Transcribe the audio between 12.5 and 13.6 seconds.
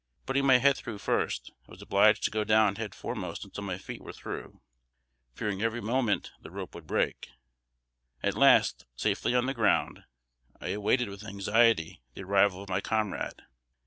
of my comrade.